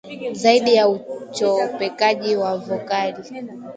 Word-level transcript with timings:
Zaidi 0.33 0.73
ya 0.75 0.89
uchopekaji 0.89 2.35
wa 2.35 2.57
vokali 2.57 3.33